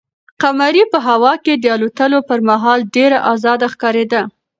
[0.41, 4.21] قمرۍ په هوا کې د الوتلو پر مهال ډېره ازاده ښکارېده.